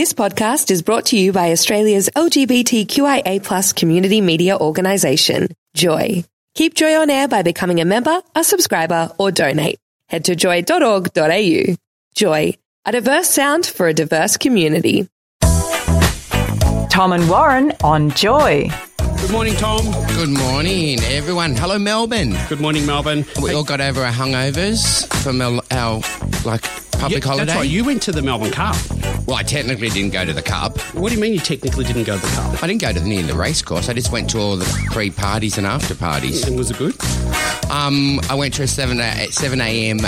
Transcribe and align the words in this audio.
This 0.00 0.14
podcast 0.14 0.70
is 0.70 0.80
brought 0.80 1.04
to 1.08 1.18
you 1.18 1.30
by 1.30 1.52
Australia's 1.52 2.08
LGBTQIA 2.16 3.42
plus 3.44 3.74
community 3.74 4.22
media 4.22 4.56
organisation, 4.56 5.48
Joy. 5.74 6.24
Keep 6.54 6.72
Joy 6.72 6.98
on 6.98 7.10
air 7.10 7.28
by 7.28 7.42
becoming 7.42 7.82
a 7.82 7.84
member, 7.84 8.22
a 8.34 8.42
subscriber, 8.42 9.12
or 9.18 9.30
donate. 9.30 9.78
Head 10.06 10.24
to 10.24 10.36
joy.org.au. 10.36 11.74
Joy, 12.14 12.54
a 12.86 12.92
diverse 12.92 13.28
sound 13.28 13.66
for 13.66 13.88
a 13.88 13.92
diverse 13.92 14.38
community. 14.38 15.06
Tom 16.88 17.12
and 17.12 17.28
Warren 17.28 17.74
on 17.84 18.10
Joy. 18.12 18.70
Good 19.20 19.32
morning, 19.32 19.54
Tom. 19.56 19.84
Good 20.14 20.30
morning, 20.30 20.98
everyone. 21.10 21.54
Hello, 21.54 21.78
Melbourne. 21.78 22.34
Good 22.48 22.60
morning, 22.62 22.86
Melbourne. 22.86 23.26
We 23.42 23.52
all 23.52 23.64
got 23.64 23.82
over 23.82 24.02
our 24.02 24.12
hangovers 24.12 25.06
from 25.22 25.42
our, 25.42 25.60
our 25.70 26.00
like 26.46 26.62
public 26.92 27.22
Yeah, 27.22 27.28
holiday. 27.28 27.44
That's 27.44 27.58
right. 27.58 27.68
You 27.68 27.84
went 27.84 28.00
to 28.04 28.12
the 28.12 28.22
Melbourne 28.22 28.50
Cup. 28.50 28.76
Well, 29.26 29.36
I 29.36 29.42
technically 29.42 29.88
didn't 29.88 30.12
go 30.12 30.24
to 30.24 30.32
the 30.32 30.42
Cup. 30.42 30.78
What 30.94 31.10
do 31.10 31.14
you 31.14 31.20
mean 31.20 31.32
you 31.32 31.40
technically 31.40 31.84
didn't 31.84 32.04
go 32.04 32.16
to 32.16 32.20
the 32.20 32.32
Cup? 32.32 32.62
I 32.62 32.66
didn't 32.66 32.80
go 32.80 32.92
to 32.92 33.00
the 33.00 33.08
near 33.08 33.22
the 33.22 33.34
race 33.34 33.62
course. 33.62 33.88
I 33.88 33.92
just 33.92 34.12
went 34.12 34.30
to 34.30 34.38
all 34.38 34.56
the 34.56 34.64
pre 34.90 35.10
parties 35.10 35.58
and 35.58 35.66
after 35.66 35.94
parties. 35.94 36.46
And 36.46 36.56
was 36.56 36.70
it 36.70 36.78
good? 36.78 36.94
Um, 37.70 38.20
I 38.28 38.34
went 38.34 38.54
to 38.54 38.62
a 38.64 38.66
seven 38.66 38.98
a, 38.98 39.26
seven 39.30 39.60
a.m. 39.60 39.98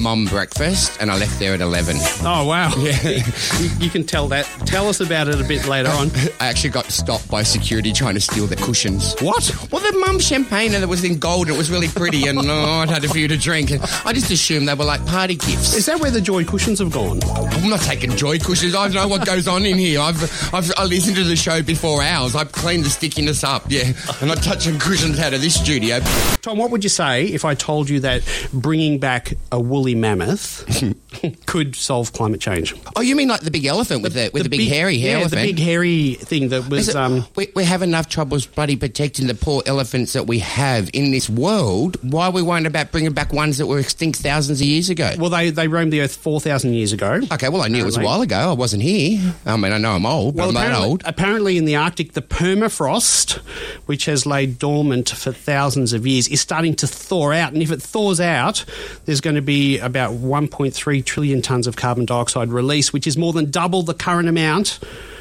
Mumm 0.00 0.26
breakfast, 0.26 0.96
and 1.00 1.10
I 1.10 1.16
left 1.16 1.38
there 1.38 1.54
at 1.54 1.60
eleven. 1.60 1.96
Oh 2.22 2.44
wow! 2.46 2.72
Yeah, 2.78 3.22
you, 3.58 3.70
you 3.80 3.90
can 3.90 4.04
tell 4.04 4.28
that. 4.28 4.44
Tell 4.66 4.88
us 4.88 5.00
about 5.00 5.28
it 5.28 5.40
a 5.40 5.44
bit 5.44 5.66
later 5.66 5.88
on. 5.88 6.10
I 6.40 6.46
actually 6.46 6.70
got 6.70 6.86
stopped 6.86 7.30
by 7.30 7.42
security 7.42 7.92
trying 7.92 8.14
to 8.14 8.20
steal 8.20 8.46
the 8.46 8.56
cushions. 8.56 9.14
What? 9.20 9.50
Well, 9.72 9.80
the 9.80 9.98
Mumm 9.98 10.18
champagne 10.20 10.74
and 10.74 10.82
it 10.84 10.86
was 10.88 11.02
in 11.02 11.18
gold 11.18 11.46
and 11.46 11.54
it 11.54 11.58
was 11.58 11.70
really 11.70 11.88
pretty, 11.88 12.26
and 12.26 12.38
oh, 12.38 12.64
I'd 12.82 12.90
had 12.90 13.04
a 13.04 13.08
few 13.08 13.26
to 13.28 13.36
drink. 13.38 13.70
And 13.70 13.82
I 14.04 14.12
just 14.12 14.30
assumed 14.30 14.68
they 14.68 14.74
were 14.74 14.84
like 14.84 15.04
party 15.06 15.34
gifts. 15.34 15.74
Is 15.74 15.86
that 15.86 16.00
where 16.00 16.10
the 16.10 16.20
joy 16.20 16.44
cushions 16.44 16.78
have 16.78 16.92
gone? 16.92 17.20
I'm 17.24 17.70
not 17.70 17.80
taking 17.80 18.10
joy 18.16 18.38
cushions. 18.38 18.74
I 18.74 18.88
know 18.88 19.08
what 19.08 19.24
goes 19.26 19.48
on 19.48 19.64
in 19.64 19.78
here. 19.78 20.00
I've, 20.00 20.22
I've 20.54 20.70
I 20.76 20.84
listened 20.84 21.16
to 21.16 21.24
the 21.24 21.36
show 21.36 21.62
before 21.62 22.02
hours. 22.02 22.36
I've 22.36 22.52
cleaned 22.52 22.84
the 22.84 22.90
stickiness 22.90 23.44
up. 23.44 23.64
Yeah, 23.68 23.92
I'm 24.20 24.28
not 24.28 24.42
touching 24.42 24.78
cushions 24.78 25.18
out 25.18 25.32
of 25.32 25.40
this 25.40 25.58
studio. 25.58 26.00
Tom, 26.42 26.58
what 26.58 26.70
would 26.70 26.84
you 26.84 26.90
say 26.98 27.26
if 27.26 27.44
I 27.44 27.54
told 27.54 27.88
you 27.88 28.00
that 28.00 28.22
bringing 28.52 28.98
back 28.98 29.34
a 29.52 29.60
woolly 29.60 29.94
mammoth 29.94 30.66
could 31.46 31.74
solve 31.74 32.12
climate 32.12 32.40
change? 32.40 32.74
Oh, 32.96 33.00
you 33.00 33.16
mean 33.16 33.28
like 33.28 33.40
the 33.40 33.50
big 33.50 33.64
elephant 33.64 34.02
with 34.02 34.14
the, 34.14 34.30
with 34.32 34.42
the, 34.44 34.48
big, 34.48 34.68
hairy 34.68 34.98
hair 34.98 35.12
yeah, 35.12 35.20
elephant? 35.20 35.40
the 35.42 35.52
big 35.52 35.58
hairy 35.58 36.14
thing 36.14 36.48
that 36.50 36.68
was. 36.68 36.88
it- 36.88 36.96
Um, 36.96 37.24
we, 37.36 37.48
we 37.54 37.64
have 37.64 37.82
enough 37.82 38.08
troubles 38.08 38.46
bloody 38.46 38.76
protecting 38.76 39.26
the 39.26 39.34
poor 39.34 39.62
elephants 39.66 40.12
that 40.12 40.26
we 40.26 40.40
have 40.40 40.90
in 40.92 41.10
this 41.10 41.28
world. 41.30 41.96
Why 42.02 42.26
are 42.26 42.30
we 42.32 42.42
worrying 42.42 42.66
about 42.66 42.92
bringing 42.92 43.12
back 43.12 43.32
ones 43.32 43.58
that 43.58 43.66
were 43.66 43.78
extinct 43.78 44.18
thousands 44.20 44.60
of 44.60 44.66
years 44.66 44.90
ago? 44.90 45.12
well, 45.18 45.30
they 45.30 45.50
they 45.50 45.68
roamed 45.68 45.92
the 45.92 46.00
earth 46.02 46.16
four 46.16 46.40
thousand 46.40 46.74
years 46.74 46.92
ago. 46.92 47.20
Okay, 47.32 47.48
well, 47.48 47.62
I 47.62 47.68
knew 47.68 47.80
it 47.82 47.84
was 47.86 47.96
a 47.96 48.02
while 48.02 48.20
ago. 48.20 48.50
I 48.50 48.52
wasn't 48.52 48.82
here. 48.82 49.34
I 49.46 49.56
mean, 49.56 49.72
I 49.72 49.78
know 49.78 49.92
I'm 49.92 50.06
old, 50.06 50.36
but 50.36 50.40
Well, 50.40 50.48
I'm 50.48 50.54
not 50.54 50.60
apparently, 50.66 50.88
old. 50.88 51.02
apparently 51.04 51.56
in 51.58 51.64
the 51.64 51.76
Arctic, 51.76 52.12
the 52.12 52.22
permafrost, 52.22 53.38
which 53.86 54.04
has 54.06 54.26
laid 54.26 54.58
dormant 54.58 55.10
for 55.10 55.32
thousands 55.32 55.92
of 55.92 56.06
years, 56.06 56.28
is 56.28 56.40
starting 56.40 56.74
to 56.76 56.86
thaw 56.86 57.32
out. 57.32 57.52
And 57.52 57.62
if 57.62 57.70
it 57.70 57.82
thaws 57.82 58.20
out, 58.20 58.64
there's 59.04 59.20
going 59.20 59.36
to 59.36 59.42
be 59.42 59.78
about 59.78 60.12
1.3 60.12 60.97
trillion 61.02 61.42
tonnes 61.42 61.66
of 61.66 61.76
carbon 61.76 62.04
dioxide 62.04 62.50
release, 62.50 62.92
which 62.92 63.06
is 63.06 63.16
more 63.16 63.32
than 63.32 63.50
double 63.50 63.82
the 63.82 63.94
current 63.94 64.28
amount. 64.28 64.78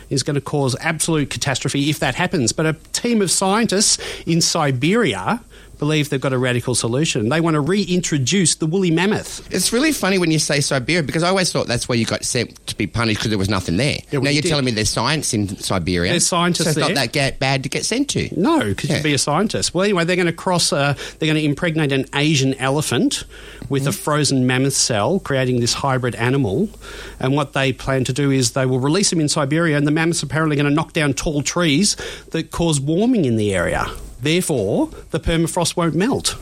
Is 0.09 0.23
going 0.23 0.35
to 0.35 0.41
cause 0.41 0.73
absolute 0.79 1.29
catastrophe 1.29 1.89
if 1.89 1.99
that 1.99 2.15
happens. 2.15 2.53
But 2.53 2.65
a 2.65 2.73
team 2.93 3.21
of 3.21 3.29
scientists 3.29 3.97
in 4.25 4.39
Siberia 4.39 5.43
believe 5.79 6.09
they've 6.09 6.19
got 6.21 6.33
a 6.33 6.37
radical 6.37 6.75
solution. 6.75 7.29
They 7.29 7.41
want 7.41 7.53
to 7.55 7.61
reintroduce 7.61 8.55
the 8.55 8.65
woolly 8.65 8.91
mammoth. 8.91 9.47
It's 9.53 9.71
really 9.71 9.91
funny 9.91 10.17
when 10.17 10.31
you 10.31 10.39
say 10.39 10.59
Siberia 10.61 11.03
because 11.03 11.23
I 11.23 11.29
always 11.29 11.51
thought 11.51 11.67
that's 11.67 11.87
where 11.87 11.97
you 11.97 12.05
got 12.05 12.23
sent 12.23 12.65
to 12.67 12.75
be 12.75 12.87
punished 12.87 13.19
because 13.19 13.29
there 13.29 13.37
was 13.37 13.49
nothing 13.49 13.77
there. 13.77 13.97
Yeah, 14.09 14.19
well, 14.19 14.21
now 14.23 14.29
you 14.29 14.35
you're 14.35 14.41
did- 14.43 14.49
telling 14.49 14.65
me 14.65 14.71
there's 14.71 14.89
science 14.89 15.33
in 15.33 15.57
Siberia. 15.57 16.11
There's 16.11 16.25
scientists 16.27 16.63
so 16.65 16.69
it's 16.71 16.87
there. 16.87 16.95
not 16.95 17.13
that 17.13 17.39
bad 17.39 17.63
to 17.63 17.69
get 17.69 17.85
sent 17.85 18.09
to. 18.11 18.29
No, 18.39 18.59
because 18.63 18.89
Yeah. 18.89 18.97
you'd 18.97 19.03
be 19.03 19.13
a 19.13 19.17
scientist. 19.17 19.73
Well, 19.73 19.83
anyway, 19.83 20.03
they're 20.05 20.15
going 20.15 20.25
to 20.27 20.31
cross. 20.33 20.71
Uh, 20.73 20.93
they're 21.19 21.27
going 21.27 21.39
to 21.39 21.45
impregnate 21.45 21.91
an 21.91 22.05
Asian 22.15 22.53
elephant 22.55 23.23
with 23.69 23.83
Mm-hmm. 23.83 23.89
a 23.89 23.91
frozen 23.93 24.47
mammoth 24.47 24.73
cell, 24.73 25.19
creating 25.19 25.59
this 25.59 25.73
hybrid 25.73 26.15
animal. 26.15 26.69
And 27.19 27.33
what 27.35 27.53
they 27.53 27.71
plan 27.73 28.03
to 28.05 28.13
do 28.13 28.31
is 28.31 28.51
they 28.51 28.65
will 28.65 28.79
release 28.79 29.09
them 29.09 29.19
in 29.19 29.29
Siberia, 29.29 29.77
and 29.77 29.85
the 29.85 29.91
mammoths 29.91 30.23
apparently 30.23 30.55
going 30.55 30.67
to 30.69 30.73
knock 30.73 30.93
down 30.93 31.13
tall 31.13 31.41
trees 31.43 31.95
that 32.31 32.51
cause 32.51 32.79
warming 32.79 33.25
in 33.25 33.35
the 33.37 33.53
area. 33.53 33.85
Therefore, 34.19 34.89
the 35.11 35.19
permafrost 35.19 35.75
won't 35.75 35.95
melt. 35.95 36.35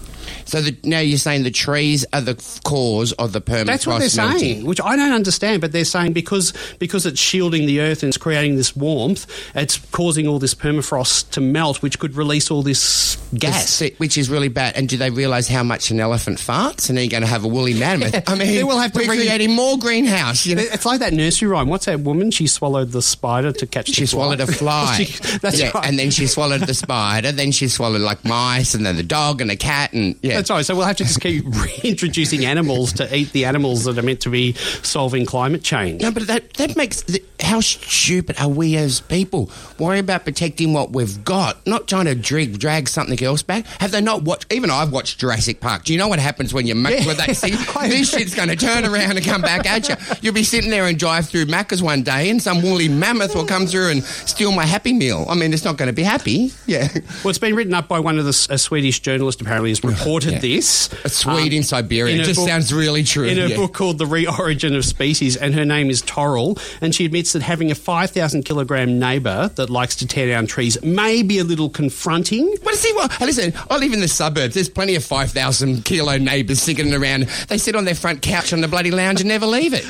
So 0.46 0.62
the, 0.62 0.75
now 0.84 1.00
you're 1.00 1.18
saying 1.18 1.44
the 1.44 1.52
trees 1.52 2.06
are 2.13 2.22
the 2.22 2.36
cause 2.63 3.12
of 3.13 3.34
the 3.34 3.41
permafrost 3.41 3.66
That's 3.66 3.88
what 3.88 4.00
they're 4.00 4.25
melting. 4.25 4.40
saying, 4.40 4.66
which 4.66 4.81
I 4.81 4.96
don't 4.96 5.12
understand. 5.13 5.62
But 5.62 5.72
they're 5.72 5.86
saying 5.86 6.13
because 6.13 6.53
because 6.80 7.06
it's 7.06 7.19
shielding 7.19 7.66
the 7.66 7.80
earth 7.81 8.03
and 8.03 8.09
it's 8.09 8.18
creating 8.18 8.56
this 8.56 8.75
warmth, 8.75 9.25
it's 9.56 9.78
causing 9.91 10.28
all 10.28 10.40
this 10.40 10.53
permafrost 10.56 11.31
to 11.31 11.41
melt, 11.41 11.81
which 11.81 12.00
could 12.00 12.16
release 12.16 12.52
all 12.52 12.62
this 12.64 13.18
gas. 13.38 13.80
This- 13.80 13.91
Which 13.97 14.18
is 14.18 14.30
really 14.30 14.47
bad. 14.50 14.75
And 14.75 14.88
do 14.90 14.97
they 14.97 15.09
realise 15.09 15.47
how 15.47 15.64
much 15.64 15.91
an 15.91 16.00
elephant 16.00 16.38
farts? 16.38 16.90
And 16.90 16.97
then 16.97 17.06
you're 17.06 17.12
going 17.12 17.24
to 17.24 17.28
have 17.30 17.44
a 17.44 17.47
woolly 17.47 17.74
mammoth. 17.74 18.28
I 18.30 18.35
mean, 18.35 18.47
They 18.47 18.64
will 18.64 18.78
have 18.80 18.91
to 18.94 19.00
we're 19.00 19.06
bring- 19.08 19.19
creating 19.19 19.52
more 19.52 19.78
greenhouse. 19.78 20.46
You 20.46 20.56
know? 20.56 20.64
It's 20.64 20.85
like 20.85 21.00
that 21.00 21.14
nursery 21.14 21.47
rhyme. 21.50 21.68
What's 21.68 21.85
that 21.85 22.00
woman? 22.02 22.31
She 22.31 22.47
swallowed 22.47 22.91
the 22.91 23.02
spider 23.02 23.52
to 23.52 23.68
catch 23.68 23.90
She 23.90 24.02
the 24.02 24.08
swallowed 24.08 24.40
a 24.41 24.47
fly. 24.62 25.03
She- 25.03 25.38
that's 25.40 25.59
yeah, 25.59 25.72
right. 25.74 25.85
and 25.88 25.97
then 26.00 26.12
she 26.12 26.28
swallowed 26.28 26.62
the 26.62 26.74
spider. 26.74 27.31
Then 27.31 27.52
she 27.52 27.68
swallowed 27.68 28.02
like 28.02 28.24
mice, 28.25 28.74
and 28.74 28.85
then 28.85 28.96
the 28.96 29.03
dog 29.03 29.41
and 29.41 29.50
the 29.50 29.56
cat, 29.56 29.94
and 29.94 30.15
yeah. 30.22 30.36
That's 30.36 30.50
right. 30.50 30.66
So 30.66 30.76
we'll 30.76 30.86
have 30.86 30.98
to 30.98 31.03
just 31.03 31.22
keep 31.22 31.46
reintroducing 31.84 32.46
animals 32.46 32.94
to 32.94 33.16
eat 33.16 33.31
the 33.31 33.46
animals 33.46 33.84
that 33.86 33.98
are 33.98 34.02
meant 34.02 34.22
to 34.22 34.30
be 34.30 34.53
solving 34.53 35.26
climate 35.26 35.64
change. 35.64 36.02
No, 36.02 36.12
but 36.12 36.28
that 36.28 36.53
that 36.53 36.76
makes 36.76 37.02
the, 37.03 37.24
how 37.40 37.59
stupid 37.59 38.35
are 38.40 38.47
we 38.50 38.75
as 38.78 39.01
people? 39.01 39.50
Worry 39.78 40.00
about 40.00 40.23
protecting 40.23 40.73
what 40.73 40.91
we've 40.91 41.23
got, 41.23 41.66
not 41.68 41.88
trying 41.88 42.06
to 42.06 42.16
drag 42.16 42.57
drag 42.59 42.88
something 42.88 43.22
else 43.23 43.44
back. 43.44 43.66
Have 43.79 43.91
they 43.91 44.01
not 44.01 44.23
watched? 44.23 44.51
Even 44.53 44.69
I've 44.69 44.91
watched 44.91 45.19
Jurassic 45.19 45.59
Park. 45.59 45.84
Do 45.84 45.94
you 45.94 46.00
know 46.00 46.07
what 46.07 46.19
happens 46.19 46.53
when 46.53 46.66
you 46.68 46.75
muck 46.75 46.94
Yeah. 46.94 47.06
with 47.07 47.18
that 47.18 47.35
thing? 47.35 47.53
this 47.90 48.12
shit's 48.12 48.34
going 48.35 48.50
to 48.50 48.56
turn 48.56 48.85
around 48.85 49.18
and 49.18 49.25
come 49.25 49.41
back 49.41 49.66
at 49.66 49.90
you. 49.90 49.96
You'll 50.22 50.34
be 50.34 50.44
sitting 50.44 50.69
there 50.69 50.85
and 50.85 50.97
drive 50.97 51.28
through 51.28 51.46
Macca's 51.46 51.81
one 51.84 52.03
day, 52.03 52.29
and 52.29 52.41
some 52.41 52.62
woolly 52.62 52.88
mammoth 52.88 53.35
will 53.35 53.46
come 53.46 53.66
through 53.67 53.90
and 53.90 54.03
steal 54.03 54.52
my 54.52 54.66
Happy 54.66 54.94
Meal. 54.94 55.25
I 55.29 55.35
mean, 55.35 55.53
it's 55.53 55.66
not 55.66 55.78
going 55.78 55.88
to 55.88 55.94
be 55.94 56.03
happy. 56.03 56.52
Yeah, 56.66 56.88
Well, 57.23 57.29
it's 57.29 57.40
been 57.40 57.56
written 57.56 57.73
up 57.73 57.88
by 57.88 58.00
one 58.00 58.17
of 58.17 58.25
the 58.25 58.47
a 58.50 58.57
Swedish 58.57 59.00
journalist. 59.02 59.41
Apparently, 59.41 59.69
has 59.69 59.84
reported 59.84 60.34
Yeah. 60.34 60.40
this. 60.40 60.90
a 61.03 61.09
Swede 61.09 61.53
in 61.53 61.63
Siberia. 61.63 62.13
Um, 62.13 62.19
in 62.19 62.22
It 62.22 62.25
just 62.25 62.40
book- 62.40 62.47
sounds 62.50 62.73
really 62.73 63.03
true. 63.03 63.25
in 63.28 63.38
a 63.40 63.47
yeah. 63.47 63.56
book 63.56 63.73
called 63.73 63.97
The 63.97 64.06
Reorigin 64.06 64.75
of 64.75 64.85
Species, 64.85 65.35
and 65.35 65.53
her 65.56 65.66
name 65.66 65.90
is 65.90 66.02
Torill, 66.02 66.59
and 66.81 66.94
she 66.96 67.06
admits 67.06 67.25
that 67.34 67.41
having 67.41 67.72
a 67.72 67.75
5,000 67.75 68.44
kilogram 68.44 69.00
neighbour 69.00 69.50
that 69.56 69.69
likes 69.69 69.96
to 69.97 70.08
tear 70.08 70.28
down 70.28 70.47
trees 70.47 70.81
may 70.84 71.24
be 71.24 71.40
a 71.40 71.44
little 71.44 71.69
confronting. 71.69 72.56
Well, 72.63 72.75
see, 72.75 72.94
well, 72.96 73.09
listen, 73.22 73.53
I 73.69 73.78
live 73.78 73.94
in 73.94 74.02
the 74.02 74.08
suburbs. 74.08 74.53
There's 74.53 74.69
plenty 74.69 74.96
of 74.96 75.03
5,000 75.03 75.85
kilo 75.85 76.18
neighbours 76.18 76.62
sitting 76.62 76.94
around. 76.94 77.24
They 77.47 77.58
sit 77.58 77.75
on 77.75 77.85
their 77.85 77.96
front 77.96 78.22
couch 78.22 78.53
on 78.53 78.62
the 78.62 78.68
bloody 78.68 78.91
lounge 78.91 79.22
and 79.22 79.28
never 79.28 79.46
leave 79.46 79.74
it. 79.74 79.85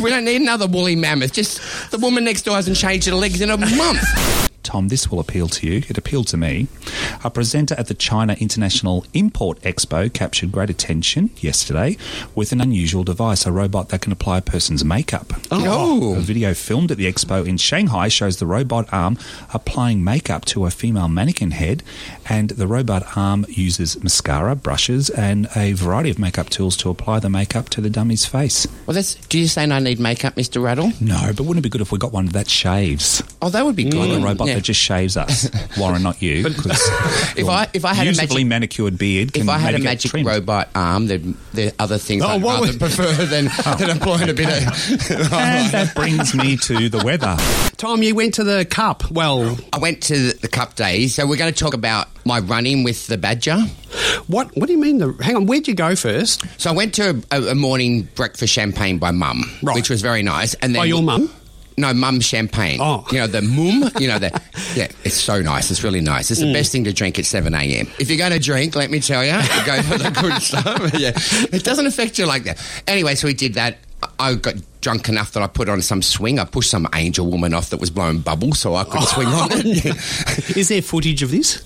we 0.02 0.10
don't 0.10 0.24
need 0.24 0.40
another 0.40 0.66
woolly 0.66 0.96
mammoth. 0.96 1.32
Just 1.32 1.90
the 1.90 1.98
woman 1.98 2.24
next 2.24 2.42
door 2.42 2.56
hasn't 2.56 2.76
changed 2.76 3.06
her 3.06 3.14
legs 3.14 3.40
in 3.40 3.50
a 3.50 3.56
month. 3.56 4.53
Tom, 4.64 4.88
this 4.88 5.10
will 5.10 5.20
appeal 5.20 5.48
to 5.48 5.66
you. 5.66 5.82
It 5.88 5.98
appealed 5.98 6.26
to 6.28 6.36
me. 6.36 6.66
A 7.22 7.30
presenter 7.30 7.74
at 7.78 7.86
the 7.86 7.94
China 7.94 8.34
International 8.40 9.04
Import 9.14 9.60
Expo 9.60 10.12
captured 10.12 10.50
great 10.50 10.70
attention 10.70 11.30
yesterday 11.38 11.96
with 12.34 12.52
an 12.52 12.60
unusual 12.60 13.04
device, 13.04 13.46
a 13.46 13.52
robot 13.52 13.90
that 13.90 14.00
can 14.00 14.12
apply 14.12 14.38
a 14.38 14.42
person's 14.42 14.84
makeup. 14.84 15.32
Oh. 15.50 16.14
A 16.14 16.16
oh. 16.16 16.20
video 16.20 16.54
filmed 16.54 16.90
at 16.90 16.96
the 16.96 17.10
expo 17.10 17.46
in 17.46 17.56
Shanghai 17.56 18.08
shows 18.08 18.38
the 18.38 18.46
robot 18.46 18.88
arm 18.92 19.18
applying 19.52 20.02
makeup 20.02 20.44
to 20.46 20.66
a 20.66 20.70
female 20.70 21.08
mannequin 21.08 21.52
head, 21.52 21.82
and 22.28 22.50
the 22.50 22.66
robot 22.66 23.16
arm 23.16 23.44
uses 23.48 24.02
mascara, 24.02 24.56
brushes, 24.56 25.10
and 25.10 25.48
a 25.54 25.72
variety 25.72 26.10
of 26.10 26.18
makeup 26.18 26.48
tools 26.50 26.76
to 26.78 26.90
apply 26.90 27.20
the 27.20 27.30
makeup 27.30 27.68
to 27.70 27.80
the 27.80 27.90
dummy's 27.90 28.26
face. 28.26 28.66
Well, 28.86 28.94
that's, 28.94 29.14
do 29.14 29.38
you 29.38 29.46
say 29.46 29.64
I 29.64 29.78
need 29.78 30.00
makeup, 30.00 30.36
Mr. 30.36 30.62
Rattle? 30.62 30.92
No, 31.00 31.32
but 31.36 31.40
wouldn't 31.40 31.58
it 31.58 31.62
be 31.62 31.68
good 31.68 31.80
if 31.80 31.92
we 31.92 31.98
got 31.98 32.12
one 32.12 32.26
that 32.26 32.48
shaves? 32.48 33.22
Oh, 33.42 33.50
that 33.50 33.64
would 33.64 33.76
be 33.76 33.84
good. 33.84 34.10
Like 34.10 34.20
a 34.20 34.24
robot 34.24 34.48
Yeah. 34.54 34.58
that 34.60 34.64
just 34.64 34.80
shaves 34.80 35.16
us. 35.16 35.48
Warren, 35.78 36.02
not 36.02 36.22
you. 36.22 36.44
'cause 36.44 36.66
If 37.36 37.48
I- 37.48 37.68
if 37.72 37.84
I 37.84 37.94
had 37.94 38.06
a 38.06 38.10
beautifully 38.10 38.44
magic- 38.44 38.48
manicured 38.78 38.98
beard, 38.98 39.36
If 39.36 39.48
I 39.48 39.58
had 39.58 39.74
a 39.74 39.78
magic 39.78 40.12
robot 40.12 40.68
arm, 40.74 41.06
there 41.08 41.18
there 41.52 41.68
are 41.68 41.72
other 41.80 41.98
things 41.98 42.22
Oh, 42.22 42.28
I'd 42.28 42.42
what 42.42 42.54
rather 42.60 42.66
was- 42.68 42.76
prefer 42.76 43.12
than, 43.26 43.48
oh. 43.66 43.76
than 43.78 43.90
applying 43.96 44.28
a 44.30 44.34
bit 44.34 44.48
of. 44.48 45.32
And 45.32 45.70
that 45.72 45.92
brings 45.94 46.34
me 46.34 46.56
to 46.58 46.88
the 46.88 47.02
weather. 47.04 47.36
Tom, 47.76 48.02
you 48.02 48.14
went 48.14 48.34
to 48.34 48.44
the 48.44 48.64
Cup. 48.64 49.10
Well, 49.10 49.58
I 49.72 49.78
went 49.78 50.02
to 50.04 50.32
the 50.32 50.48
Cup 50.48 50.74
Days, 50.76 51.14
so 51.14 51.26
we're 51.26 51.36
going 51.36 51.52
to 51.52 51.58
talk 51.58 51.74
about 51.74 52.08
my 52.24 52.38
running 52.40 52.84
with 52.84 53.06
the 53.08 53.18
Badger. 53.18 53.58
what 54.26 54.56
What 54.56 54.66
do 54.66 54.72
you 54.72 54.78
mean? 54.80 54.98
The, 54.98 55.12
hang 55.20 55.36
on, 55.36 55.46
where'd 55.46 55.66
you 55.68 55.74
go 55.74 55.94
first? 55.96 56.42
So 56.60 56.70
I 56.70 56.72
went 56.72 56.94
to 56.94 57.22
a, 57.30 57.42
a 57.48 57.54
morning 57.54 58.08
breakfast 58.14 58.52
champagne 58.52 58.98
by 58.98 59.10
Mum, 59.10 59.44
Right. 59.62 59.74
which 59.76 59.90
was 59.90 60.00
very 60.02 60.22
nice. 60.22 60.54
And 60.54 60.74
then 60.74 60.80
By 60.82 60.86
your 60.86 61.02
mum? 61.02 61.30
No, 61.76 61.92
Mumm 61.92 62.20
champagne. 62.20 62.78
Oh. 62.80 63.04
you 63.10 63.18
know 63.18 63.26
the 63.26 63.42
Mumm. 63.42 63.90
You 63.98 64.08
know 64.08 64.18
the 64.20 64.30
yeah. 64.76 64.86
It's 65.02 65.16
so 65.20 65.40
nice. 65.42 65.70
It's 65.70 65.82
really 65.82 66.00
nice. 66.00 66.30
It's 66.30 66.40
the 66.40 66.46
Mm. 66.46 66.52
best 66.52 66.70
thing 66.72 66.84
to 66.84 66.92
drink 66.92 67.18
at 67.18 67.24
seven 67.24 67.52
a.m. 67.54 67.88
If 67.98 68.08
you're 68.08 68.18
going 68.18 68.32
to 68.32 68.38
drink, 68.38 68.76
let 68.76 68.90
me 68.90 69.00
tell 69.00 69.24
you, 69.24 69.32
go 69.66 69.82
for 69.82 69.98
the 69.98 70.10
good 70.20 70.40
stuff. 70.42 70.94
Yeah, 70.98 71.12
it 71.56 71.64
doesn't 71.64 71.86
affect 71.86 72.18
you 72.18 72.26
like 72.26 72.44
that. 72.44 72.64
Anyway, 72.86 73.14
so 73.16 73.26
we 73.26 73.34
did 73.34 73.54
that. 73.54 73.78
I 74.18 74.34
got 74.34 74.54
drunk 74.82 75.08
enough 75.08 75.32
that 75.32 75.42
I 75.42 75.46
put 75.46 75.68
on 75.68 75.80
some 75.82 76.02
swing. 76.02 76.38
I 76.38 76.44
pushed 76.44 76.70
some 76.70 76.86
angel 76.94 77.26
woman 77.28 77.54
off 77.54 77.70
that 77.70 77.80
was 77.80 77.90
blowing 77.90 78.20
bubbles 78.20 78.58
so 78.60 78.74
I 78.76 78.84
could 78.84 79.02
swing 79.02 79.28
on 79.28 79.48
it. 79.52 80.56
Is 80.56 80.68
there 80.68 80.82
footage 80.82 81.22
of 81.22 81.30
this? 81.30 81.62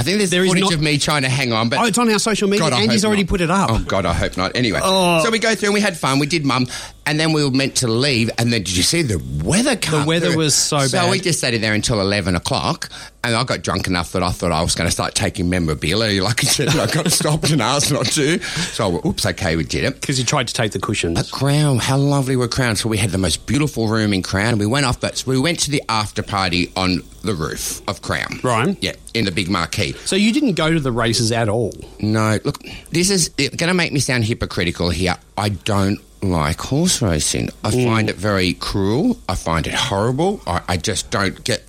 I 0.00 0.02
think 0.04 0.18
there's 0.18 0.30
There 0.30 0.44
is 0.44 0.50
footage 0.50 0.62
not- 0.64 0.74
of 0.74 0.80
me 0.80 0.98
trying 0.98 1.22
to 1.22 1.28
hang 1.28 1.52
on, 1.52 1.68
but 1.68 1.78
Oh, 1.80 1.84
it's 1.84 1.98
on 1.98 2.08
our 2.10 2.18
social 2.20 2.48
media. 2.48 2.68
God, 2.70 2.72
Andy's 2.80 3.04
already 3.04 3.22
not. 3.24 3.28
put 3.30 3.40
it 3.40 3.50
up. 3.50 3.70
Oh 3.72 3.78
God, 3.86 4.06
I 4.06 4.12
hope 4.12 4.36
not. 4.36 4.56
Anyway, 4.56 4.80
Oh. 4.82 5.22
so 5.24 5.30
we 5.30 5.38
go 5.40 5.54
through 5.56 5.68
and 5.68 5.74
we 5.74 5.80
had 5.80 5.96
fun. 5.96 6.18
We 6.20 6.26
did 6.26 6.44
Mumm, 6.44 6.66
and 7.08 7.18
then 7.18 7.32
we 7.32 7.42
were 7.42 7.50
meant 7.50 7.76
to 7.76 7.88
leave. 7.88 8.30
And 8.38 8.52
then 8.52 8.62
did 8.62 8.76
you 8.76 8.82
see 8.82 9.00
the 9.00 9.18
weather? 9.42 9.76
come 9.76 10.06
weather 10.06 10.28
through? 10.28 10.36
was 10.38 10.54
so 10.54 10.80
So 10.80 10.98
bad. 10.98 11.04
So 11.06 11.10
we 11.10 11.20
just 11.20 11.38
stayed 11.38 11.56
there 11.58 11.72
until 11.72 12.00
eleven 12.00 12.36
o'clock, 12.36 12.90
and 13.24 13.34
I 13.34 13.42
got 13.44 13.62
drunk 13.62 13.86
enough 13.86 14.12
that 14.12 14.22
I 14.22 14.30
thought 14.30 14.52
I 14.52 14.60
was 14.62 14.74
going 14.74 14.86
to 14.86 14.92
start 14.92 15.14
taking 15.14 15.48
memorabilia. 15.50 16.22
Like 16.28 16.44
I 16.44 16.46
said, 16.46 16.68
I 16.68 16.86
got 16.86 17.10
stopped 17.10 17.50
and 17.50 17.62
asked 17.62 17.90
not 17.90 18.04
to. 18.04 18.38
So, 18.40 18.84
I 18.84 18.88
went, 18.88 19.06
oops, 19.06 19.24
okay, 19.24 19.56
we 19.56 19.64
did 19.64 19.84
it. 19.84 19.98
Because 19.98 20.18
you 20.18 20.26
tried 20.26 20.46
to 20.48 20.52
take 20.52 20.72
the 20.72 20.78
cushions. 20.78 21.30
Crown, 21.30 21.78
how 21.78 21.96
lovely 21.96 22.36
were 22.36 22.48
Crown. 22.48 22.76
So 22.76 22.90
we 22.90 22.98
had 22.98 23.10
the 23.10 23.18
most 23.18 23.46
beautiful 23.46 23.88
room 23.88 24.12
in 24.12 24.22
Crown, 24.22 24.48
and 24.48 24.58
we 24.60 24.66
went 24.66 24.84
off. 24.84 25.00
But 25.00 25.24
we 25.26 25.38
went 25.38 25.60
to 25.60 25.70
the 25.70 25.82
after 25.88 26.22
party 26.22 26.70
on 26.76 27.02
the 27.22 27.34
roof 27.34 27.80
of 27.88 28.02
Crown. 28.02 28.40
Right. 28.42 28.76
Yeah, 28.82 28.92
in 29.14 29.24
the 29.24 29.32
big 29.32 29.48
marquee. 29.48 29.94
So 30.04 30.16
you 30.16 30.32
didn't 30.34 30.54
go 30.54 30.70
to 30.70 30.80
the 30.80 30.92
races 30.92 31.32
at 31.32 31.48
all. 31.48 31.72
No, 32.00 32.38
look, 32.44 32.62
this 32.90 33.08
is 33.08 33.30
going 33.30 33.68
to 33.68 33.74
make 33.74 33.92
me 33.92 34.00
sound 34.00 34.24
hypocritical 34.24 34.90
here. 34.90 35.16
I 35.38 35.48
don't 35.48 35.98
like 36.22 36.60
horse 36.60 37.00
racing. 37.02 37.50
I 37.64 37.70
mm. 37.70 37.84
find 37.84 38.10
it 38.10 38.16
very 38.16 38.54
cruel. 38.54 39.18
I 39.28 39.34
find 39.34 39.66
it 39.66 39.74
horrible. 39.74 40.40
I, 40.46 40.62
I 40.68 40.76
just 40.76 41.10
don't 41.10 41.42
get 41.44 41.64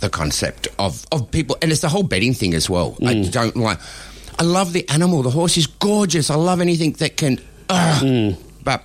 the 0.00 0.08
concept 0.08 0.68
of, 0.78 1.04
of 1.10 1.30
people, 1.30 1.56
and 1.60 1.72
it's 1.72 1.80
the 1.80 1.88
whole 1.88 2.02
betting 2.02 2.34
thing 2.34 2.54
as 2.54 2.70
well. 2.70 2.96
I 3.00 3.14
mm. 3.14 3.32
don't 3.32 3.56
like. 3.56 3.78
I 4.38 4.44
love 4.44 4.72
the 4.72 4.88
animal. 4.88 5.22
The 5.22 5.30
horse 5.30 5.56
is 5.56 5.66
gorgeous. 5.66 6.30
I 6.30 6.36
love 6.36 6.60
anything 6.60 6.92
that 6.94 7.16
can. 7.16 7.40
Ugh. 7.68 8.02
Mm. 8.02 8.36
But 8.62 8.82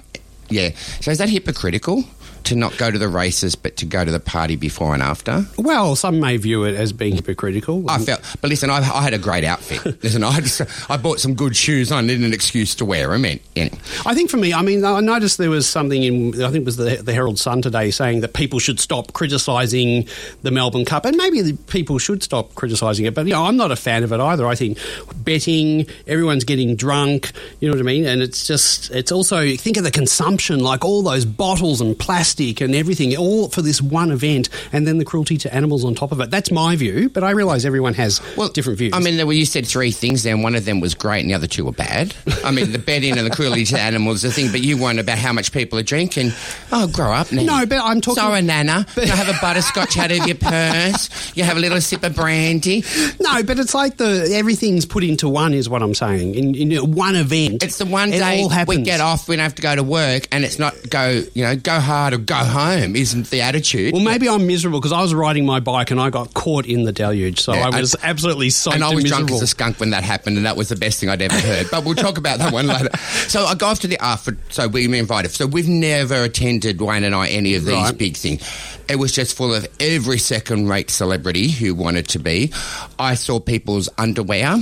yeah, 0.50 0.71
so 1.01 1.12
is 1.12 1.18
that 1.19 1.30
hypocritical 1.30 2.04
to 2.45 2.56
not 2.56 2.78
go 2.78 2.92
to 2.92 2.98
the 2.98 3.07
races, 3.07 3.56
but 3.56 3.78
to 3.78 3.86
go 3.86 4.04
to 4.04 4.12
the 4.12 4.19
party 4.19 4.56
before 4.56 4.94
and 4.94 5.01
after? 5.01 5.45
Well, 5.57 5.95
some 5.95 6.19
may 6.19 6.38
view 6.38 6.63
it 6.66 6.75
as 6.75 6.94
being 6.94 7.16
hypocritical. 7.16 7.90
I 7.90 8.00
felt, 8.00 8.22
but 8.42 8.50
listen, 8.50 8.69
I, 8.69 8.78
I 8.78 9.01
had 9.01 9.13
a 9.13 9.18
great 9.18 9.44
outfit. 9.44 9.84
listen, 10.04 10.24
I, 10.24 10.40
just, 10.42 10.62
I 10.90 10.98
bought 10.98 11.19
some 11.19 11.34
good 11.34 11.56
shoes. 11.56 11.92
I 11.92 12.01
needed 12.01 12.25
an 12.25 12.34
excuse 12.34 12.75
to 12.75 12.86
wear 12.86 13.10
them. 13.10 13.25
And, 13.25 13.40
and 13.56 13.74
I 14.06 14.13
think 14.13 14.30
for 14.30 14.38
me, 14.38 14.54
I 14.54 14.62
mean, 14.62 14.84
I 14.84 15.00
noticed 15.00 15.38
there 15.38 15.50
was 15.50 15.68
something 15.68 16.04
in, 16.04 16.44
I 16.44 16.50
think 16.50 16.63
it 16.63 16.66
was 16.66 16.78
the, 16.78 16.98
the 16.98 17.13
Herald 17.13 17.40
Sun 17.40 17.62
today 17.62 17.92
saying 17.92 18.22
that 18.22 18.34
people 18.34 18.60
should 18.60 18.80
stop 18.80 19.13
criticising 19.13 20.07
the 20.42 20.51
Melbourne 20.51 20.86
Cup, 20.86 21.06
and 21.06 21.16
maybe 21.16 21.42
the 21.42 21.54
people 21.54 21.98
should 21.98 22.24
stop 22.24 22.54
criticising 22.56 23.06
it. 23.06 23.13
But 23.13 23.25
you 23.28 23.34
know, 23.34 23.44
I'm 23.44 23.57
not 23.57 23.72
a 23.72 23.75
fan 23.75 24.04
of 24.04 24.12
it 24.12 24.19
either. 24.19 24.45
I 24.45 24.56
think 24.56 24.78
betting, 25.16 25.88
everyone's 26.07 26.44
getting 26.44 26.75
drunk. 26.75 27.31
You 27.60 27.69
know 27.69 27.75
what 27.75 27.81
I 27.81 27.86
mean? 27.86 28.06
And 28.06 28.22
it's 28.22 28.45
just, 28.45 28.92
it's 28.92 29.12
also 29.12 29.56
think 29.56 29.78
of 29.78 29.84
the 29.84 29.92
consumption, 29.92 30.60
like 30.60 30.84
all 30.84 31.01
those 31.04 31.25
bottles 31.25 31.81
and 31.81 31.98
plastic 31.98 32.32
and 32.39 32.75
everything, 32.75 33.15
all 33.15 33.47
for 33.50 33.62
this 33.62 33.81
one 33.81 34.12
event, 34.12 34.50
and 34.71 34.88
then 34.88 34.97
the 34.97 35.06
cruelty 35.06 35.38
to 35.38 35.53
animals 35.53 35.85
on 35.85 35.94
top 35.95 36.12
of 36.12 36.19
it. 36.19 36.31
That's 36.31 36.51
my 36.51 36.75
view, 36.75 37.09
but 37.09 37.24
I 37.24 37.31
realise 37.31 37.63
everyone 37.65 37.94
has 37.94 38.21
well, 38.35 38.50
different 38.50 38.80
views. 38.80 38.94
I 38.94 39.00
mean, 39.00 39.18
there 39.18 39.27
were, 39.27 39.33
you 39.33 39.45
said 39.45 39.68
three 39.68 39.91
things 39.91 40.24
there, 40.24 40.33
and 40.33 40.44
one 40.44 40.56
of 40.56 40.65
them 40.65 40.80
was 40.80 40.95
great, 40.95 41.21
and 41.21 41.30
the 41.30 41.35
other 41.35 41.47
two 41.47 41.65
were 41.65 41.71
bad. 41.71 42.15
I 42.44 42.51
mean, 42.51 42.71
the 42.71 42.80
betting 42.80 43.18
and 43.18 43.25
the 43.25 43.30
cruelty 43.35 43.65
to 43.65 43.80
animals, 43.80 44.24
the 44.24 44.31
thing, 44.31 44.51
but 44.51 44.62
you 44.62 44.81
weren't 44.81 45.00
about 45.00 45.18
how 45.19 45.31
much 45.33 45.51
people 45.51 45.77
are 45.80 45.83
drinking. 45.83 46.31
Oh, 46.71 46.88
grow 46.88 47.13
up, 47.13 47.31
Nana. 47.31 47.45
No, 47.45 47.65
but 47.65 47.80
I'm 47.83 48.01
talking- 48.01 48.21
Sorry, 48.24 48.41
Nana. 48.41 48.85
You 48.97 49.07
have 49.07 49.30
a 49.30 49.39
butterscotch 49.39 49.97
out 49.97 50.12
of 50.12 50.25
your 50.25 50.35
purse. 50.38 51.09
You 51.38 51.44
have 51.44 51.57
a 51.57 51.59
little 51.59 51.80
sip 51.81 52.03
of 52.03 52.15
brandy. 52.15 52.83
No, 53.19 53.44
but 53.44 53.59
it's 53.59 53.74
like 53.74 53.97
the 53.97 54.30
everything's 54.33 54.85
put 54.85 55.03
into 55.03 55.30
one, 55.30 55.53
is 55.53 55.69
what 55.69 55.83
I'm 55.83 55.94
saying. 55.94 56.35
In, 56.35 56.56
in 56.56 56.91
one 56.94 57.15
event, 57.15 57.63
It's 57.63 57.77
the 57.77 57.85
one 57.85 58.09
day 58.12 58.47
we 58.68 58.81
get 58.81 59.01
off, 59.01 59.27
we 59.27 59.35
don't 59.35 59.44
have 59.44 59.56
to 59.56 59.62
go 59.62 59.75
to 59.75 59.83
work, 59.83 60.27
and 60.31 60.44
it's 60.44 60.57
not 60.59 60.74
go, 60.89 61.24
you 61.33 61.44
know, 61.44 61.56
go 61.56 61.80
hard 61.80 62.13
or 62.13 62.18
go 62.24 62.36
home, 62.36 62.96
isn't 62.96 63.30
the 63.30 63.42
attitude. 63.42 63.94
Well, 63.94 64.04
maybe 64.04 64.28
I'm 64.28 64.48
miserable 64.48 64.80
because 64.80 64.92
I 64.92 65.02
was 65.02 65.14
riding 65.14 65.46
my 65.46 65.60
bike 65.60 65.92
and 65.92 66.00
I 66.00 66.10
got 66.10 66.34
caught 66.34 66.66
in 66.66 66.84
the 66.84 66.92
deluge, 66.92 67.40
so 67.42 67.54
Yeah, 67.54 67.68
I 67.72 67.80
was 67.80 67.94
and- 67.94 68.04
absolutely 68.04 68.50
soaked 68.50 68.75
and 68.75 68.84
I 68.84 68.94
was 68.94 69.04
miserable. 69.04 69.28
drunk 69.28 69.31
as 69.38 69.42
a 69.44 69.48
skunk 69.48 69.80
when 69.80 69.92
that 69.92 70.04
happened, 70.04 70.38
and 70.38 70.46
that 70.46 70.58
was 70.58 70.70
the 70.70 70.75
best 70.75 71.00
thing 71.00 71.10
I'd 71.10 71.22
ever 71.22 71.36
heard. 71.40 71.68
But 71.72 71.86
we'll 71.86 71.96
talk 71.96 72.18
about 72.18 72.40
that 72.40 72.52
one 72.54 72.68
later. 72.68 72.90
So 73.28 73.46
I 73.46 73.56
go 73.56 73.68
off 73.68 73.80
to 73.80 73.88
the 73.88 73.98
ah, 74.00 74.14
after. 74.14 74.38
So 74.50 74.68
we 74.68 74.88
were 74.88 74.96
invited. 74.96 75.31
So 75.31 75.48
we've 75.48 75.68
never 75.68 76.24
attended 76.24 76.80
Wayne 76.81 77.04
and 77.04 77.16
I 77.16 77.30
any 77.30 77.56
of 77.56 77.66
these 77.66 77.74
Right. 77.74 77.98
big 77.98 78.16
things. 78.18 78.42
It 78.88 78.98
was 78.98 79.12
just 79.12 79.36
full 79.36 79.54
of 79.54 79.66
every 79.80 80.19
second-rate 80.19 80.90
celebrity 80.92 81.50
who 81.50 81.74
wanted 81.74 82.08
to 82.10 82.19
be. 82.19 82.52
I 83.00 83.16
saw 83.16 83.40
people's 83.40 83.90
underwear. 83.98 84.58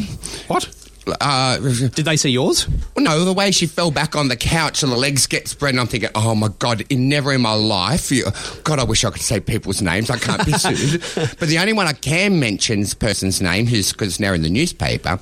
what? 0.48 0.70
Uh, 1.08 1.58
Did 1.58 2.06
they 2.06 2.16
see 2.16 2.30
yours? 2.30 2.68
no, 2.98 3.26
the 3.26 3.34
way 3.34 3.52
she 3.52 3.66
fell 3.66 3.92
back 3.92 4.16
on 4.16 4.28
the 4.28 4.36
couch 4.36 4.84
and 4.84 4.92
the 4.92 4.98
legs 4.98 5.26
get 5.28 5.48
spread, 5.48 5.72
and 5.72 5.80
I'm 5.80 5.88
thinking, 5.88 6.10
oh 6.16 6.36
my 6.36 6.50
God, 6.60 6.84
in 6.90 7.10
never 7.10 7.34
in 7.34 7.42
my 7.42 7.54
life. 7.54 8.12
You, 8.12 8.26
God, 8.64 8.80
I 8.80 8.84
wish 8.84 9.04
I 9.04 9.10
could 9.10 9.22
say 9.22 9.40
people's 9.40 9.82
names. 9.82 10.10
I 10.10 10.18
can't 10.18 10.46
be 10.46 10.54
sued. 10.54 11.02
but 11.40 11.48
the 11.50 11.58
only 11.60 11.74
one 11.74 11.88
I 11.88 11.94
can 11.94 12.40
mention 12.40 12.80
is 12.80 12.94
person's 12.94 13.42
name, 13.42 13.66
who's 13.66 13.92
because 13.92 14.10
it's 14.10 14.20
now 14.20 14.34
in 14.34 14.44
the 14.44 14.50
newspaper. 14.50 15.20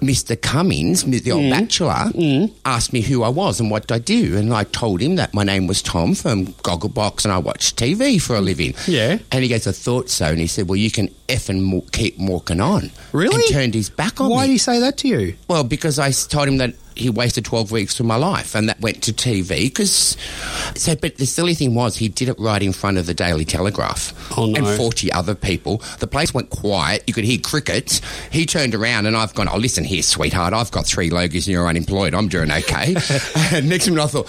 Mr. 0.00 0.40
Cummins, 0.40 1.04
the 1.04 1.32
old 1.32 1.44
mm. 1.44 1.50
bachelor, 1.50 2.12
mm. 2.12 2.52
asked 2.64 2.92
me 2.92 3.00
who 3.00 3.22
I 3.22 3.28
was 3.28 3.60
and 3.60 3.70
what 3.70 3.90
I 3.90 3.98
do, 3.98 4.36
and 4.36 4.52
I 4.52 4.64
told 4.64 5.00
him 5.00 5.16
that 5.16 5.34
my 5.34 5.44
name 5.44 5.66
was 5.66 5.82
Tom 5.82 6.14
from 6.14 6.46
Gogglebox, 6.46 7.24
and 7.24 7.32
I 7.32 7.38
watch 7.38 7.74
TV 7.76 8.20
for 8.20 8.36
a 8.36 8.40
living. 8.40 8.74
Yeah. 8.86 9.18
and 9.32 9.42
he 9.42 9.48
goes, 9.48 9.66
"I 9.66 9.72
thought 9.72 10.08
so," 10.08 10.26
and 10.26 10.38
he 10.38 10.46
said, 10.46 10.68
"Well, 10.68 10.76
you 10.76 10.90
can 10.90 11.08
effing 11.28 11.60
mo- 11.62 11.84
keep 11.92 12.18
walking 12.18 12.60
on." 12.60 12.90
Really? 13.12 13.34
And 13.34 13.52
turned 13.52 13.74
his 13.74 13.90
back 13.90 14.20
on 14.20 14.30
Why 14.30 14.36
me. 14.36 14.36
Why 14.36 14.46
did 14.46 14.52
he 14.52 14.58
say 14.58 14.80
that 14.80 14.96
to 14.98 15.08
you? 15.08 15.36
Well, 15.48 15.64
because 15.64 15.98
I 15.98 16.10
told 16.10 16.48
him 16.48 16.58
that 16.58 16.74
he 17.00 17.10
wasted 17.10 17.44
12 17.44 17.70
weeks 17.70 17.98
of 18.00 18.06
my 18.06 18.16
life 18.16 18.54
and 18.54 18.68
that 18.68 18.80
went 18.80 19.02
to 19.04 19.12
TV. 19.12 19.64
Because, 19.64 20.16
so, 20.74 20.94
but 20.96 21.16
the 21.16 21.26
silly 21.26 21.54
thing 21.54 21.74
was, 21.74 21.96
he 21.96 22.08
did 22.08 22.28
it 22.28 22.38
right 22.38 22.62
in 22.62 22.72
front 22.72 22.98
of 22.98 23.06
the 23.06 23.14
Daily 23.14 23.44
Telegraph 23.44 24.12
Oh, 24.38 24.46
no. 24.46 24.56
and 24.68 24.76
40 24.78 25.12
other 25.12 25.34
people. 25.34 25.82
The 26.00 26.06
place 26.06 26.32
went 26.34 26.50
quiet. 26.50 27.04
You 27.06 27.14
could 27.14 27.24
hear 27.24 27.38
crickets. 27.38 28.00
He 28.30 28.46
turned 28.46 28.74
around 28.74 29.06
and 29.06 29.16
I've 29.16 29.34
gone, 29.34 29.48
oh, 29.48 29.56
listen 29.58 29.84
here, 29.84 30.02
sweetheart, 30.02 30.52
I've 30.54 30.70
got 30.70 30.86
three 30.86 31.10
logos 31.10 31.46
and 31.46 31.52
you're 31.52 31.66
unemployed. 31.68 32.14
I'm 32.14 32.28
doing 32.28 32.50
okay. 32.50 32.94
and 33.52 33.68
next 33.68 33.88
minute 33.88 34.02
I 34.02 34.06
thought, 34.06 34.26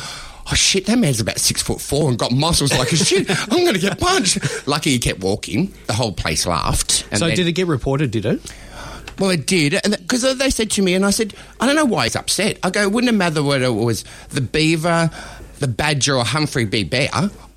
Oh 0.51 0.55
shit! 0.55 0.87
That 0.87 0.97
man's 0.97 1.19
about 1.21 1.37
six 1.37 1.61
foot 1.61 1.79
four 1.79 2.09
and 2.09 2.17
got 2.17 2.31
muscles 2.31 2.73
like 2.75 2.91
a 2.91 2.95
shit. 2.95 3.29
I'm 3.29 3.59
going 3.63 3.75
to 3.75 3.79
get 3.79 3.99
punched. 3.99 4.67
Lucky 4.67 4.89
he 4.89 4.97
kept 4.97 5.19
walking. 5.19 5.71
The 5.85 5.93
whole 5.93 6.11
place 6.11 6.47
laughed. 6.47 6.89
So 7.15 7.27
then- 7.27 7.35
did 7.35 7.45
it 7.47 7.51
get 7.51 7.67
reported? 7.67 8.09
Did 8.09 8.25
it? 8.25 8.41
Well, 9.19 9.29
it 9.29 9.45
did, 9.45 9.79
because 9.83 10.37
they 10.37 10.49
said 10.49 10.71
to 10.71 10.81
me, 10.81 10.93
and 10.93 11.05
I 11.05 11.11
said, 11.11 11.33
I 11.59 11.65
don't 11.65 11.75
know 11.75 11.85
why 11.85 12.05
he's 12.05 12.15
upset. 12.15 12.59
I 12.63 12.69
go, 12.69 12.87
wouldn't 12.89 13.13
it 13.13 13.17
matter 13.17 13.43
whether 13.43 13.65
it 13.65 13.71
was 13.71 14.03
the 14.29 14.41
beaver, 14.41 15.09
the 15.59 15.67
badger, 15.67 16.15
or 16.15 16.23
Humphrey 16.23 16.65
B. 16.65 16.83
Bear? 16.83 17.09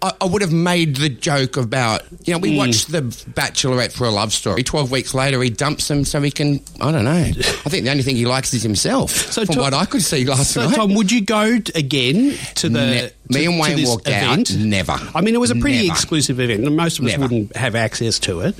I, 0.03 0.13
I 0.21 0.25
would 0.25 0.43
have 0.43 0.53
made 0.53 0.97
the 0.97 1.09
joke 1.09 1.57
about, 1.57 2.03
you 2.27 2.33
know, 2.35 2.39
we 2.39 2.51
hmm. 2.53 2.59
watched 2.59 2.91
The 2.91 3.03
Bachelorette 3.03 3.93
for 3.93 4.05
a 4.05 4.11
love 4.11 4.33
story. 4.33 4.65
Twelve 4.65 4.91
weeks 4.91 5.15
later, 5.15 5.41
he 5.41 5.49
dumps 5.49 5.89
him 5.89 6.05
so 6.05 6.21
he 6.21 6.33
can. 6.33 6.61
I 6.81 6.91
don't 6.91 7.05
know. 7.05 7.13
I 7.13 7.33
think 7.33 7.85
the 7.85 7.91
only 7.91 8.03
thing 8.03 8.17
he 8.17 8.27
likes 8.27 8.53
is 8.53 8.65
himself. 8.65 9.13
So 9.13 9.47
from 9.47 9.55
Tom- 9.55 9.63
what 9.63 9.75
I 9.75 9.85
could 9.85 10.03
see 10.03 10.25
last 10.25 10.51
So, 10.51 10.67
night. 10.67 10.75
Tom, 10.75 10.95
would 10.95 11.13
you 11.13 11.21
go 11.25 11.59
again 11.77 12.35
to 12.57 12.69
the? 12.69 12.81
Ne- 12.81 13.09
to- 13.09 13.15
me 13.29 13.47
and 13.47 13.59
Wayne 13.61 13.87
walked 13.87 14.09
event? 14.09 14.51
out. 14.51 14.57
Never. 14.59 14.97
I 15.15 15.21
mean, 15.21 15.35
it 15.35 15.39
was 15.39 15.51
a 15.53 15.55
pretty 15.55 15.87
Never. 15.87 15.93
exclusive 15.93 16.41
event, 16.41 16.65
and 16.65 16.77
most 16.77 16.99
of 16.99 17.05
us 17.05 17.13
Never. 17.13 17.23
wouldn't 17.23 17.57
have 17.57 17.77
access 17.77 18.19
to 18.21 18.41
it. 18.41 18.57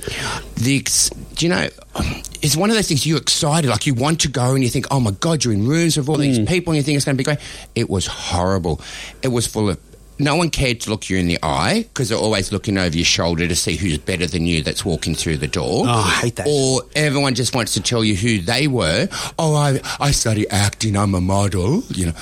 the 0.55 0.77
ex- 0.77 1.11
do 1.43 1.47
you 1.49 1.53
know 1.53 1.67
it's 2.41 2.55
one 2.55 2.69
of 2.69 2.75
those 2.77 2.87
things 2.87 3.05
you're 3.05 3.17
excited 3.17 3.69
like 3.69 3.85
you 3.85 3.93
want 3.93 4.21
to 4.21 4.29
go 4.29 4.53
and 4.53 4.63
you 4.63 4.69
think 4.69 4.85
oh 4.91 4.99
my 5.01 5.11
god 5.11 5.43
you're 5.43 5.53
in 5.53 5.67
rooms 5.67 5.97
with 5.97 6.07
all 6.07 6.15
these 6.15 6.39
mm. 6.39 6.47
people 6.47 6.71
and 6.71 6.77
you 6.77 6.83
think 6.83 6.95
it's 6.95 7.03
going 7.03 7.15
to 7.15 7.17
be 7.17 7.23
great 7.23 7.39
it 7.75 7.89
was 7.89 8.07
horrible 8.07 8.79
it 9.21 9.27
was 9.27 9.45
full 9.45 9.69
of 9.69 9.77
no 10.19 10.37
one 10.37 10.49
cared 10.49 10.79
to 10.79 10.89
look 10.89 11.09
you 11.09 11.17
in 11.17 11.27
the 11.27 11.37
eye 11.43 11.83
because 11.83 12.07
they're 12.07 12.17
always 12.17 12.53
looking 12.53 12.77
over 12.77 12.95
your 12.95 13.03
shoulder 13.03 13.45
to 13.45 13.55
see 13.55 13.75
who's 13.75 13.97
better 13.97 14.25
than 14.25 14.45
you 14.45 14.61
that's 14.61 14.85
walking 14.85 15.15
through 15.15 15.37
the 15.37 15.47
door. 15.47 15.85
Oh, 15.87 15.89
I 15.89 16.11
hate 16.21 16.35
that. 16.35 16.47
Or 16.47 16.83
everyone 16.95 17.33
just 17.33 17.55
wants 17.55 17.73
to 17.73 17.81
tell 17.81 18.03
you 18.03 18.15
who 18.15 18.37
they 18.37 18.67
were. 18.67 19.09
Oh, 19.39 19.55
I, 19.55 19.81
I 19.99 20.11
study 20.11 20.47
acting, 20.49 20.95
I'm 20.95 21.15
a 21.15 21.19
model, 21.19 21.81
you 21.89 22.05
know. 22.05 22.13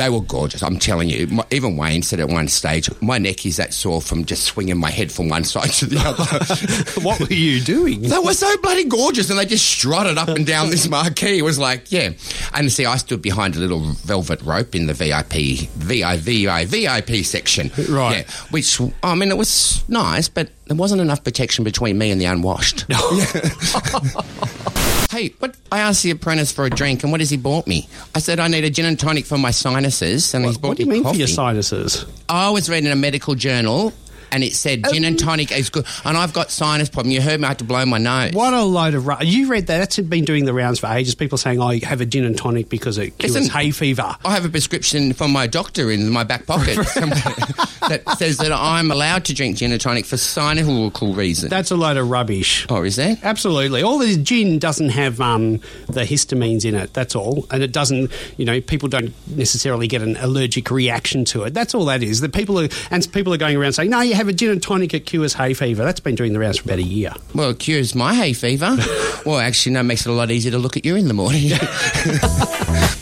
They 0.00 0.08
were 0.08 0.22
gorgeous, 0.22 0.62
I'm 0.62 0.78
telling 0.78 1.10
you. 1.10 1.26
My, 1.26 1.44
even 1.50 1.76
Wayne 1.76 2.00
said 2.00 2.20
at 2.20 2.30
one 2.30 2.48
stage, 2.48 2.88
my 3.02 3.18
neck 3.18 3.44
is 3.44 3.58
that 3.58 3.74
sore 3.74 4.00
from 4.00 4.24
just 4.24 4.44
swinging 4.44 4.78
my 4.78 4.90
head 4.90 5.12
from 5.12 5.28
one 5.28 5.44
side 5.52 5.68
to 5.72 5.84
the 5.84 5.98
other. 5.98 7.00
what 7.06 7.20
were 7.20 7.34
you 7.34 7.60
doing? 7.60 8.00
They 8.00 8.18
were 8.18 8.32
so 8.32 8.56
bloody 8.62 8.84
gorgeous, 8.84 9.28
and 9.28 9.38
they 9.38 9.44
just 9.44 9.66
strutted 9.66 10.16
up 10.16 10.28
and 10.28 10.46
down 10.46 10.70
this 10.70 10.88
marquee. 10.88 11.36
It 11.36 11.42
was 11.42 11.58
like, 11.58 11.92
yeah. 11.92 12.12
And 12.54 12.72
see, 12.72 12.86
I 12.86 12.96
stood 12.96 13.20
behind 13.20 13.56
a 13.56 13.58
little 13.58 13.80
velvet 13.80 14.40
rope 14.40 14.74
in 14.74 14.86
the 14.86 14.94
VIP, 14.94 15.68
VI, 15.74 16.16
VI, 16.16 16.64
VIP 16.64 17.22
section. 17.22 17.70
Right. 17.86 18.24
Yeah, 18.26 18.32
which, 18.52 18.80
I 19.02 19.14
mean, 19.14 19.30
it 19.30 19.36
was 19.36 19.86
nice, 19.86 20.30
but 20.30 20.48
there 20.64 20.78
wasn't 20.78 21.02
enough 21.02 21.22
protection 21.22 21.62
between 21.62 21.98
me 21.98 22.10
and 22.10 22.18
the 22.18 22.24
unwashed. 22.24 22.86
Hey, 25.10 25.34
what? 25.40 25.56
I 25.72 25.80
asked 25.80 26.04
the 26.04 26.12
apprentice 26.12 26.52
for 26.52 26.64
a 26.64 26.70
drink, 26.70 27.02
and 27.02 27.10
what 27.10 27.20
has 27.20 27.30
he 27.30 27.36
bought 27.36 27.66
me? 27.66 27.88
I 28.14 28.20
said 28.20 28.38
I 28.38 28.46
need 28.46 28.62
a 28.62 28.70
gin 28.70 28.84
and 28.84 28.98
tonic 28.98 29.26
for 29.26 29.38
my 29.38 29.50
sinuses, 29.50 30.32
and 30.34 30.44
he's 30.44 30.56
bought 30.56 30.62
me 30.62 30.68
What 30.68 30.76
do 30.76 30.82
you 30.84 30.90
mean 30.90 31.02
coffee. 31.02 31.16
for 31.16 31.18
your 31.18 31.28
sinuses? 31.28 32.06
I 32.28 32.50
was 32.50 32.70
reading 32.70 32.92
a 32.92 32.96
medical 32.96 33.34
journal 33.34 33.92
and 34.32 34.44
it 34.44 34.54
said 34.54 34.84
gin 34.92 35.04
and 35.04 35.20
oh. 35.20 35.24
tonic 35.24 35.52
is 35.52 35.70
good. 35.70 35.86
And 36.04 36.16
I've 36.16 36.32
got 36.32 36.50
sinus 36.50 36.88
problem. 36.88 37.12
You 37.12 37.20
heard 37.20 37.40
me. 37.40 37.46
I 37.46 37.48
had 37.48 37.58
to 37.58 37.64
blow 37.64 37.84
my 37.86 37.98
nose. 37.98 38.32
What 38.32 38.54
a 38.54 38.62
load 38.62 38.94
of 38.94 39.06
ru- 39.06 39.16
you 39.22 39.48
read 39.48 39.66
that? 39.66 39.78
That's 39.78 39.98
been 39.98 40.24
doing 40.24 40.44
the 40.44 40.54
rounds 40.54 40.78
for 40.78 40.86
ages. 40.86 41.14
People 41.14 41.38
saying, 41.38 41.60
"I 41.60 41.84
have 41.84 42.00
a 42.00 42.06
gin 42.06 42.24
and 42.24 42.36
tonic 42.36 42.68
because 42.68 42.98
it 42.98 43.18
cures 43.18 43.34
Listen, 43.34 43.50
hay 43.50 43.70
fever." 43.70 44.16
I 44.24 44.32
have 44.32 44.44
a 44.44 44.48
prescription 44.48 45.12
from 45.12 45.32
my 45.32 45.46
doctor 45.46 45.90
in 45.90 46.08
my 46.10 46.24
back 46.24 46.46
pocket 46.46 46.78
that 47.90 48.08
says 48.18 48.38
that 48.38 48.52
I'm 48.52 48.90
allowed 48.90 49.26
to 49.26 49.34
drink 49.34 49.58
gin 49.58 49.72
and 49.72 49.80
tonic 49.80 50.06
for 50.06 50.16
cynical 50.16 51.14
reasons. 51.14 51.50
That's 51.50 51.70
a 51.70 51.76
load 51.76 51.96
of 51.96 52.08
rubbish. 52.08 52.66
oh, 52.70 52.82
is 52.82 52.96
that? 52.96 53.22
Absolutely. 53.22 53.82
All 53.82 53.98
the 53.98 54.16
gin 54.16 54.58
doesn't 54.58 54.90
have 54.90 55.20
um, 55.20 55.58
the 55.88 56.02
histamines 56.02 56.64
in 56.64 56.74
it. 56.74 56.94
That's 56.94 57.14
all, 57.14 57.46
and 57.50 57.62
it 57.62 57.72
doesn't. 57.72 58.10
You 58.36 58.44
know, 58.44 58.60
people 58.60 58.88
don't 58.88 59.12
necessarily 59.28 59.86
get 59.86 60.02
an 60.02 60.16
allergic 60.16 60.70
reaction 60.70 61.24
to 61.26 61.44
it. 61.44 61.54
That's 61.54 61.74
all 61.74 61.84
that 61.86 62.02
is. 62.02 62.20
The 62.20 62.28
people 62.28 62.58
are 62.58 62.68
and 62.90 63.12
people 63.12 63.34
are 63.34 63.38
going 63.38 63.56
around 63.56 63.72
saying, 63.72 63.90
"No, 63.90 64.00
you 64.00 64.14
have 64.14 64.28
a 64.28 64.32
gin 64.32 64.50
and 64.50 64.62
tonic, 64.62 64.94
it 64.94 65.06
cures 65.06 65.34
hay 65.34 65.54
fever." 65.54 65.84
That's 65.84 66.00
been 66.00 66.14
doing 66.14 66.32
the 66.32 66.38
rounds 66.38 66.58
for 66.58 66.64
about 66.64 66.78
a 66.78 66.82
year. 66.82 67.12
Well, 67.34 67.50
it 67.50 67.58
cures 67.58 67.94
my 67.94 68.14
hay 68.14 68.32
fever. 68.32 68.76
well, 69.26 69.38
actually, 69.38 69.72
no, 69.72 69.80
it 69.80 69.84
makes 69.84 70.06
it 70.06 70.10
a 70.10 70.14
lot 70.14 70.30
easier 70.30 70.52
to 70.52 70.58
look 70.58 70.76
at 70.76 70.84
you 70.84 70.96
in 70.96 71.08
the 71.08 71.14
morning. 71.14 71.50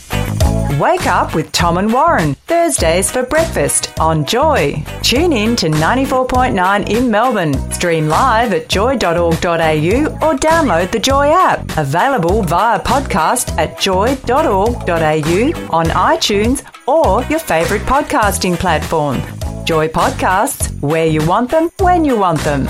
Wake 0.79 1.07
up 1.07 1.35
with 1.35 1.51
Tom 1.51 1.77
and 1.77 1.91
Warren, 1.91 2.35
Thursdays 2.47 3.11
for 3.11 3.23
breakfast 3.23 3.99
on 3.99 4.23
Joy. 4.23 4.81
Tune 5.03 5.33
in 5.33 5.57
to 5.57 5.67
94.9 5.67 6.89
in 6.89 7.11
Melbourne. 7.11 7.53
Stream 7.73 8.07
live 8.07 8.53
at 8.53 8.69
joy.org.au 8.69 9.25
or 9.25 10.35
download 10.37 10.89
the 10.89 10.99
Joy 10.99 11.31
app. 11.33 11.77
Available 11.77 12.43
via 12.43 12.79
podcast 12.79 13.57
at 13.57 13.77
joy.org.au 13.77 15.67
on 15.69 15.85
iTunes 15.87 16.63
or 16.87 17.25
your 17.25 17.39
favourite 17.39 17.83
podcasting 17.83 18.55
platform. 18.55 19.21
Joy 19.65 19.89
Podcasts, 19.89 20.71
where 20.81 21.07
you 21.07 21.27
want 21.27 21.51
them, 21.51 21.69
when 21.79 22.05
you 22.05 22.17
want 22.17 22.39
them. 22.39 22.69